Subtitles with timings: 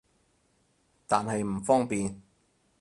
[1.05, 2.19] 但係唔方便